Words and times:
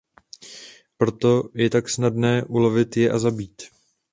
Proto 0.97 1.43
je 1.53 1.69
tak 1.69 1.89
snadné 1.89 2.43
ulovit 2.43 2.97
je 2.97 3.11
a 3.11 3.19
zabít. 3.19 3.61